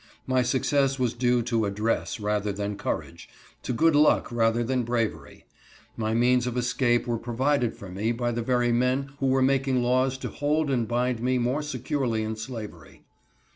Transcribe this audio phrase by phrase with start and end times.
[0.25, 3.29] My success was due to address rather than courage,
[3.61, 5.45] to good luck rather than bravery.
[5.95, 9.83] My means of escape were provided for me by the very men who were making
[9.83, 13.03] laws to hold and bind me more securely in slavery.